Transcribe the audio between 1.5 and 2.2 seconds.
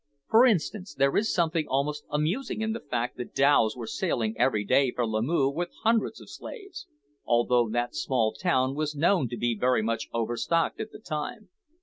almost